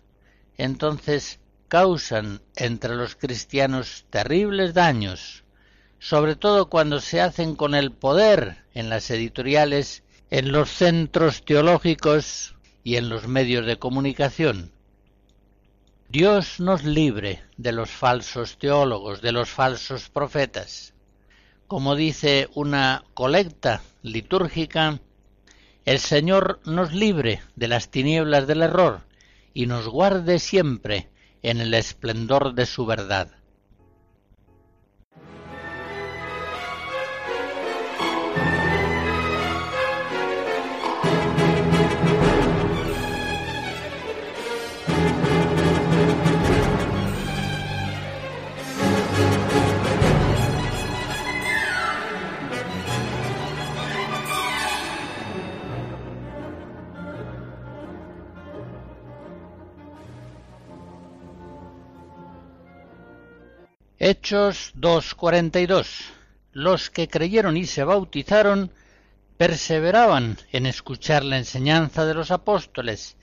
[0.57, 5.43] entonces causan entre los cristianos terribles daños,
[5.99, 12.55] sobre todo cuando se hacen con el poder en las editoriales, en los centros teológicos
[12.83, 14.71] y en los medios de comunicación.
[16.09, 20.92] Dios nos libre de los falsos teólogos, de los falsos profetas.
[21.73, 24.99] Como dice una colecta litúrgica,
[25.85, 29.01] el Señor nos libre de las tinieblas del error
[29.55, 31.09] y nos guarde siempre
[31.41, 33.31] en el esplendor de su verdad.
[64.05, 65.87] Hechos 2.42.
[66.51, 68.69] Los que creyeron y se bautizaron
[69.37, 73.15] perseveraban en escuchar la enseñanza de los apóstoles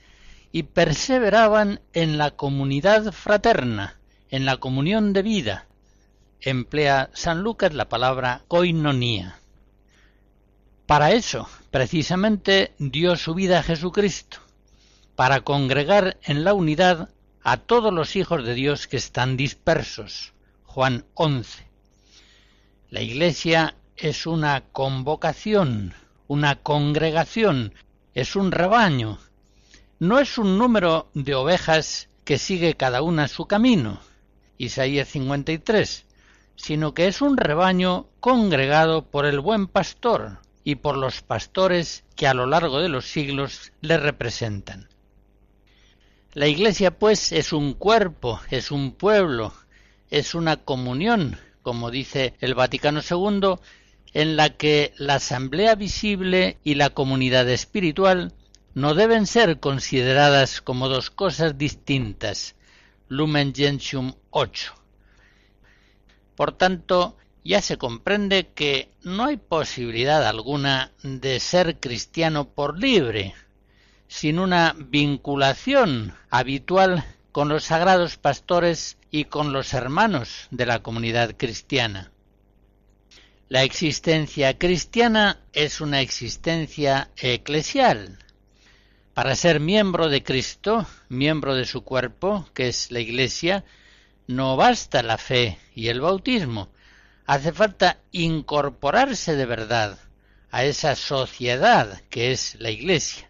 [0.51, 3.99] y perseveraban en la comunidad fraterna,
[4.31, 5.67] en la comunión de vida.
[6.39, 9.39] Emplea San Lucas la palabra koinonía.
[10.87, 14.39] Para eso, precisamente, dio su vida a Jesucristo,
[15.15, 17.09] para congregar en la unidad
[17.43, 20.33] a todos los hijos de Dios que están dispersos.
[20.73, 21.67] Juan 11.
[22.91, 25.93] La Iglesia es una convocación,
[26.29, 27.73] una congregación,
[28.13, 29.19] es un rebaño,
[29.99, 33.99] no es un número de ovejas que sigue cada una su camino,
[34.57, 36.05] Isaías 53,
[36.55, 42.27] sino que es un rebaño congregado por el buen pastor y por los pastores que
[42.27, 44.87] a lo largo de los siglos le representan.
[46.31, 49.53] La Iglesia, pues, es un cuerpo, es un pueblo,
[50.11, 53.55] es una comunión, como dice el Vaticano II,
[54.13, 58.33] en la que la asamblea visible y la comunidad espiritual
[58.73, 62.55] no deben ser consideradas como dos cosas distintas.
[63.07, 64.73] Lumen Gentium 8.
[66.35, 73.33] Por tanto, ya se comprende que no hay posibilidad alguna de ser cristiano por libre,
[74.07, 81.35] sin una vinculación habitual con los sagrados pastores y con los hermanos de la comunidad
[81.37, 82.11] cristiana.
[83.47, 88.19] La existencia cristiana es una existencia eclesial.
[89.13, 93.65] Para ser miembro de Cristo, miembro de su cuerpo, que es la Iglesia,
[94.27, 96.69] no basta la fe y el bautismo,
[97.25, 99.99] hace falta incorporarse de verdad
[100.49, 103.29] a esa sociedad que es la Iglesia.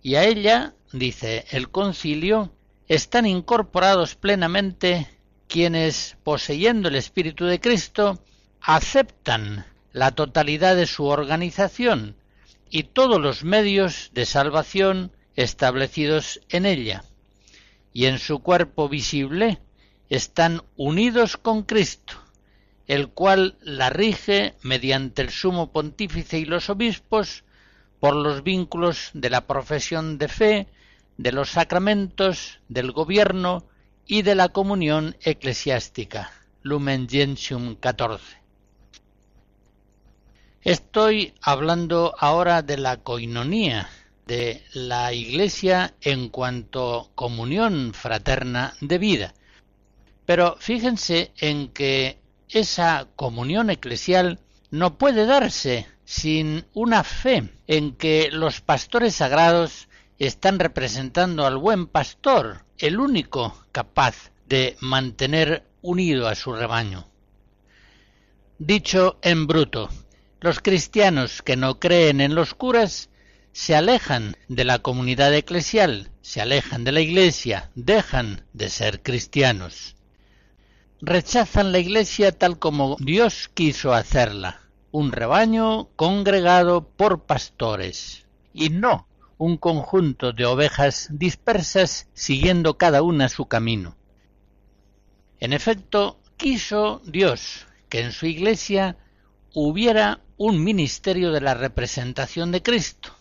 [0.00, 2.52] Y a ella, dice el concilio,
[2.88, 5.08] están incorporados plenamente
[5.48, 8.22] quienes, poseyendo el Espíritu de Cristo,
[8.60, 12.16] aceptan la totalidad de su organización
[12.70, 17.04] y todos los medios de salvación establecidos en ella,
[17.92, 19.58] y en su cuerpo visible
[20.08, 22.14] están unidos con Cristo,
[22.86, 27.44] el cual la rige mediante el sumo pontífice y los obispos
[28.00, 30.66] por los vínculos de la profesión de fe,
[31.22, 33.64] de los sacramentos, del gobierno
[34.06, 36.32] y de la comunión eclesiástica.
[36.62, 38.42] Lumen Gentium 14.
[40.62, 43.88] Estoy hablando ahora de la coinonía,
[44.26, 49.34] de la Iglesia en cuanto comunión fraterna de vida.
[50.26, 52.18] Pero fíjense en que
[52.48, 59.88] esa comunión eclesial no puede darse sin una fe en que los pastores sagrados
[60.18, 67.08] están representando al buen pastor, el único capaz de mantener unido a su rebaño.
[68.58, 69.88] Dicho en bruto,
[70.40, 73.10] los cristianos que no creen en los curas
[73.52, 79.96] se alejan de la comunidad eclesial, se alejan de la iglesia, dejan de ser cristianos.
[81.00, 84.60] Rechazan la iglesia tal como Dios quiso hacerla,
[84.90, 89.08] un rebaño congregado por pastores, y no
[89.42, 93.96] un conjunto de ovejas dispersas siguiendo cada una su camino.
[95.40, 98.96] En efecto, quiso Dios que en su iglesia
[99.52, 103.16] hubiera un ministerio de la representación de Cristo,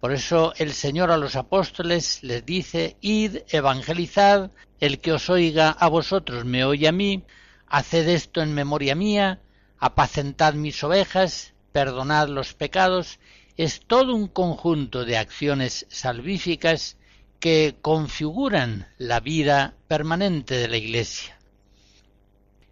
[0.00, 4.50] por eso el Señor a los apóstoles les dice, id, evangelizad,
[4.80, 7.22] el que os oiga a vosotros me oye a mí,
[7.68, 9.38] haced esto en memoria mía,
[9.78, 13.20] apacentad mis ovejas, perdonad los pecados,
[13.56, 16.96] es todo un conjunto de acciones salvíficas
[17.40, 21.38] que configuran la vida permanente de la Iglesia.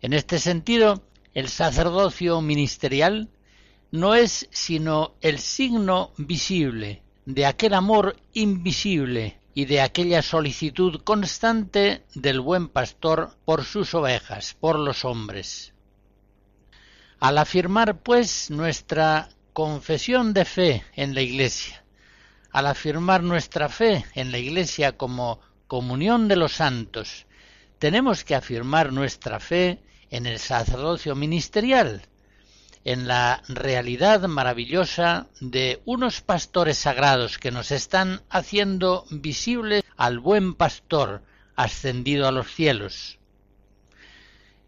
[0.01, 1.03] En este sentido,
[1.35, 3.29] el sacerdocio ministerial
[3.91, 12.05] no es sino el signo visible de aquel amor invisible y de aquella solicitud constante
[12.15, 15.75] del buen pastor por sus ovejas, por los hombres.
[17.19, 19.29] Al afirmar, pues, nuestra
[19.61, 21.85] confesión de fe en la Iglesia,
[22.51, 27.27] al afirmar nuestra fe en la Iglesia como comunión de los santos,
[27.79, 32.01] tenemos que afirmar nuestra fe en el sacerdocio ministerial,
[32.87, 40.55] en la realidad maravillosa de unos pastores sagrados que nos están haciendo visibles al buen
[40.55, 41.23] pastor
[41.55, 43.19] ascendido a los cielos.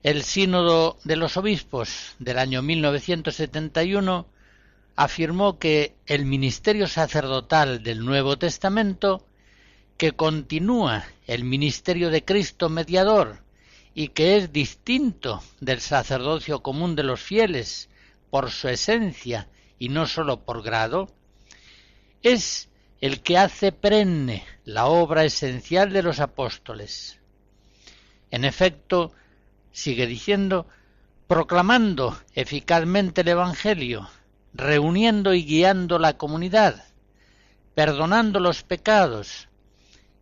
[0.02, 4.26] El Sínodo de los Obispos del año 1971
[4.96, 9.26] afirmó que el ministerio sacerdotal del Nuevo Testamento,
[9.96, 13.42] que continúa el ministerio de Cristo mediador
[13.94, 17.88] y que es distinto del sacerdocio común de los fieles
[18.30, 21.08] por su esencia y no sólo por grado,
[22.22, 22.68] es
[23.00, 27.18] el que hace perenne la obra esencial de los apóstoles.
[28.30, 29.12] En efecto,
[29.72, 30.66] sigue diciendo,
[31.26, 34.08] proclamando eficazmente el Evangelio,
[34.54, 36.84] reuniendo y guiando la comunidad,
[37.74, 39.48] perdonando los pecados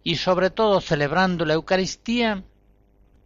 [0.03, 2.45] y sobre todo celebrando la Eucaristía,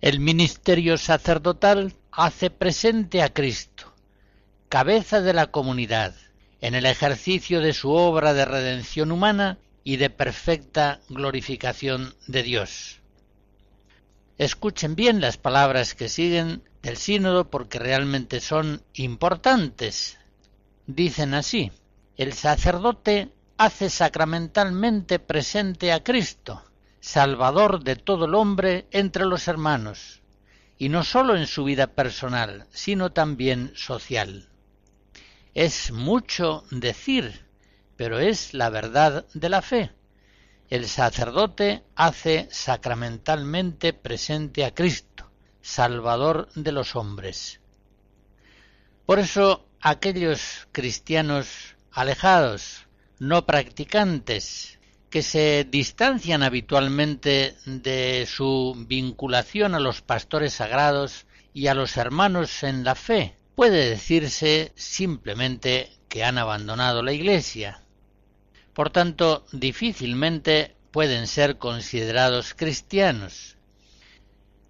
[0.01, 3.95] el ministerio sacerdotal hace presente a Cristo
[4.75, 6.17] cabeza de la comunidad,
[6.61, 12.99] en el ejercicio de su obra de redención humana y de perfecta glorificación de Dios.
[14.37, 20.19] Escuchen bien las palabras que siguen del sínodo porque realmente son importantes.
[20.87, 21.73] Dicen así,
[22.17, 26.63] el sacerdote hace sacramentalmente presente a Cristo,
[27.01, 30.21] Salvador de todo el hombre entre los hermanos,
[30.77, 34.49] y no sólo en su vida personal, sino también social.
[35.55, 37.47] Es mucho decir,
[37.97, 39.93] pero es la verdad de la fe.
[40.69, 45.31] El sacerdote hace sacramentalmente presente a Cristo,
[45.63, 47.61] Salvador de los hombres.
[49.07, 52.87] Por eso aquellos cristianos alejados,
[53.21, 54.81] no practicantes,
[55.11, 62.65] que se distancian habitualmente de su vinculación a los pastores sagrados y a los hermanos
[62.65, 67.83] en la fe, Puede decirse simplemente que han abandonado la Iglesia.
[68.73, 73.57] Por tanto, difícilmente pueden ser considerados cristianos.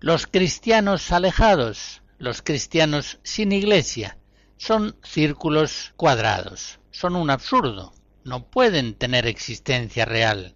[0.00, 4.18] Los cristianos alejados, los cristianos sin iglesia,
[4.64, 7.92] son círculos cuadrados, son un absurdo,
[8.24, 10.54] no pueden tener existencia real.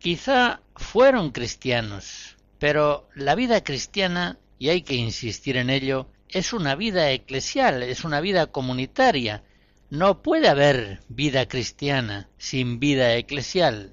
[0.00, 6.74] Quizá fueron cristianos, pero la vida cristiana, y hay que insistir en ello, es una
[6.74, 9.44] vida eclesial, es una vida comunitaria.
[9.88, 13.92] No puede haber vida cristiana sin vida eclesial.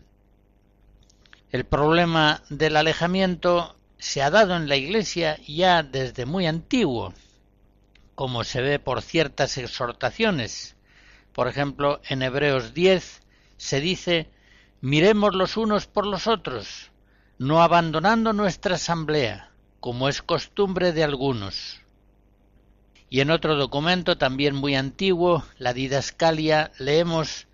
[1.52, 7.14] El problema del alejamiento se ha dado en la Iglesia ya desde muy antiguo,
[8.18, 10.76] como se ve por ciertas exhortaciones.
[11.34, 13.22] Por ejemplo, en Hebreos 10
[13.58, 14.28] se dice,
[14.82, 16.90] miremos los unos por los otros,
[17.38, 21.82] no abandonando nuestra asamblea, como es costumbre de algunos.
[23.08, 27.46] Y en otro documento también muy antiguo, la didascalia, leemos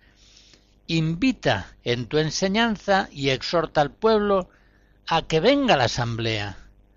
[0.86, 4.48] Invita en tu enseñanza y exhorta al pueblo
[5.06, 6.56] a que venga la asamblea,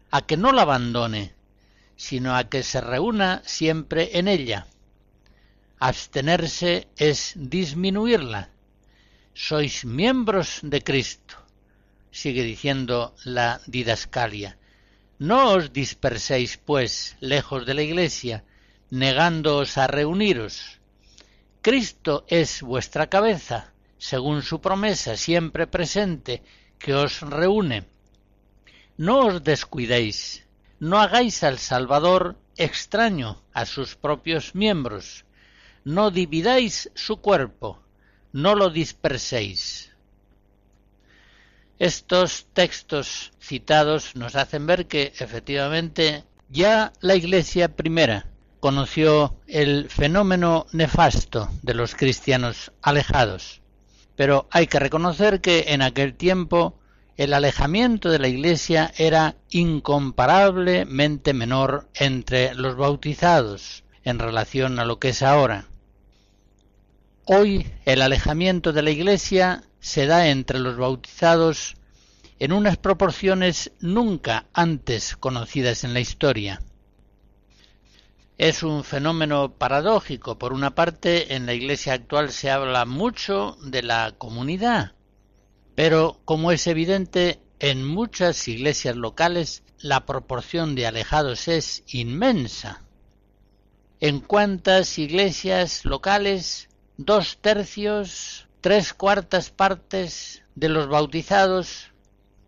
[0.09, 1.36] a que no la abandone,
[1.97, 4.67] sino a que se reúna siempre en ella.
[5.79, 8.49] Abstenerse es disminuirla.
[9.33, 11.35] Sois miembros de Cristo,
[12.11, 14.57] sigue diciendo la didascalia.
[15.19, 18.43] No os disperséis, pues, lejos de la iglesia,
[18.89, 20.79] negándoos a reuniros.
[21.61, 26.43] Cristo es vuestra cabeza, según su promesa siempre presente,
[26.79, 27.85] que os reúne.
[28.97, 30.46] No os descuidéis,
[30.79, 35.25] no hagáis al Salvador extraño a sus propios miembros,
[35.83, 37.81] no dividáis su cuerpo,
[38.33, 39.91] no lo disperséis.
[41.79, 48.27] Estos textos citados nos hacen ver que efectivamente ya la Iglesia primera
[48.59, 53.61] conoció el fenómeno nefasto de los cristianos alejados.
[54.15, 56.79] Pero hay que reconocer que en aquel tiempo
[57.17, 64.99] el alejamiento de la Iglesia era incomparablemente menor entre los bautizados en relación a lo
[64.99, 65.65] que es ahora.
[67.25, 71.75] Hoy el alejamiento de la Iglesia se da entre los bautizados
[72.37, 76.61] en unas proporciones nunca antes conocidas en la historia.
[78.37, 80.37] Es un fenómeno paradójico.
[80.37, 84.93] Por una parte, en la Iglesia actual se habla mucho de la comunidad,
[85.77, 92.81] pero como es evidente, en muchas iglesias locales la proporción de alejados es inmensa.
[93.99, 101.91] En cuántas iglesias locales dos tercios, tres cuartas partes de los bautizados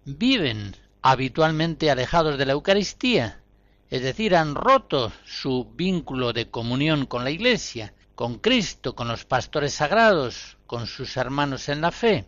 [0.05, 3.43] viven habitualmente alejados de la Eucaristía,
[3.91, 9.23] es decir, han roto su vínculo de comunión con la Iglesia, con Cristo, con los
[9.25, 12.25] pastores sagrados, con sus hermanos en la fe.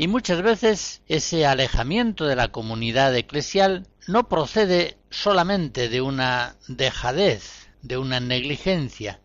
[0.00, 7.68] Y muchas veces ese alejamiento de la comunidad eclesial no procede solamente de una dejadez,
[7.82, 9.20] de una negligencia,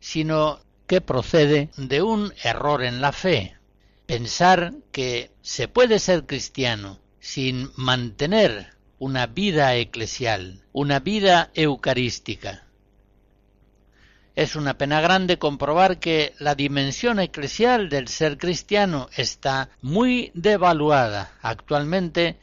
[0.00, 0.58] sino
[0.88, 3.56] que procede de un error en la fe.
[4.06, 12.66] Pensar que se puede ser cristiano sin mantener una vida eclesial, una vida eucarística.
[14.38, 21.32] Es una pena grande comprobar que la dimensión eclesial del ser cristiano está muy devaluada
[21.42, 22.38] actualmente,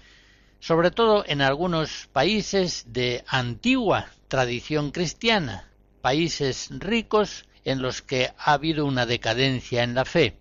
[0.59, 5.69] sobre todo en algunos países de antigua tradición cristiana,
[6.01, 10.37] países ricos en los que ha habido una decadencia en la fe.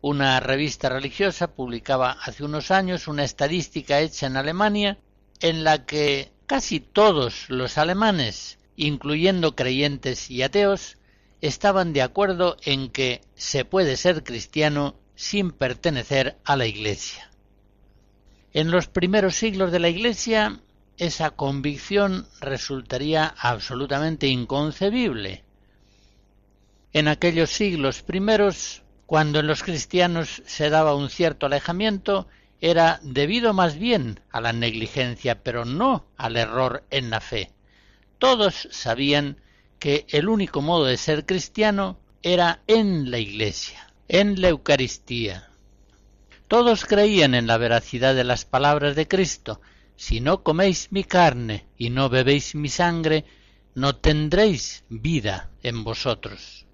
[0.00, 4.98] Una revista religiosa publicaba hace unos años una estadística hecha en Alemania
[5.38, 10.98] en la que casi todos los alemanes, incluyendo creyentes y ateos,
[11.40, 17.30] estaban de acuerdo en que se puede ser cristiano sin pertenecer a la Iglesia.
[18.52, 20.60] En los primeros siglos de la Iglesia
[20.98, 25.44] esa convicción resultaría absolutamente inconcebible.
[26.92, 32.28] En aquellos siglos primeros, cuando en los cristianos se daba un cierto alejamiento,
[32.60, 37.50] era debido más bien a la negligencia, pero no al error en la fe.
[38.18, 39.40] Todos sabían
[39.78, 45.50] que el único modo de ser cristiano era en la Iglesia, en la Eucaristía.
[46.48, 49.60] Todos creían en la veracidad de las palabras de Cristo,
[49.96, 53.24] si no coméis mi carne y no bebéis mi sangre,
[53.74, 56.66] no tendréis vida en vosotros.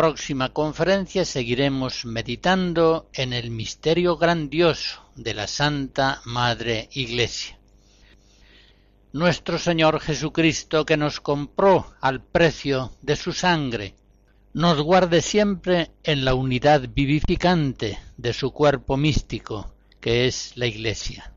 [0.00, 7.58] Próxima conferencia seguiremos meditando en el misterio grandioso de la Santa Madre Iglesia.
[9.12, 13.94] Nuestro Señor Jesucristo, que nos compró al precio de su sangre,
[14.54, 21.34] nos guarde siempre en la unidad vivificante de su cuerpo místico, que es la Iglesia.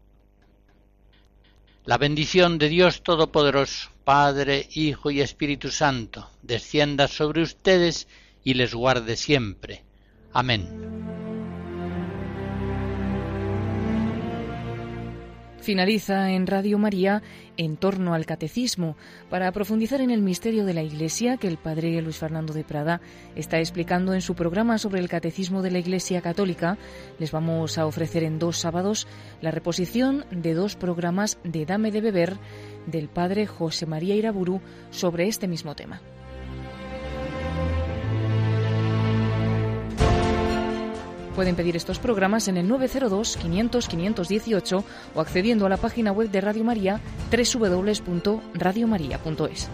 [1.83, 8.07] La bendición de Dios Todopoderoso, Padre, Hijo y Espíritu Santo, descienda sobre ustedes
[8.43, 9.83] y les guarde siempre.
[10.31, 10.93] Amén.
[15.63, 17.23] Finaliza en Radio María
[17.55, 18.97] en torno al catecismo
[19.29, 22.99] para profundizar en el misterio de la Iglesia que el padre Luis Fernando de Prada
[23.37, 26.77] está explicando en su programa sobre el catecismo de la Iglesia Católica.
[27.17, 29.07] Les vamos a ofrecer en dos sábados
[29.39, 32.37] la reposición de dos programas de Dame de Beber
[32.85, 34.59] del padre José María Iraburu
[34.91, 36.01] sobre este mismo tema.
[41.35, 44.83] Pueden pedir estos programas en el 902 500 518
[45.15, 49.69] o accediendo a la página web de Radio María www.radiomaria.es.